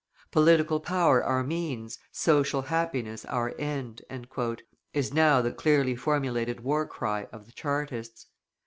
[0.31, 4.01] "Political power our means, social happiness our end,"
[4.95, 8.25] is now the clearly formulated war cry of the Chartists.